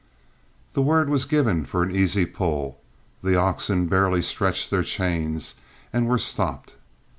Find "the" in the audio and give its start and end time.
0.73-0.81, 3.21-3.35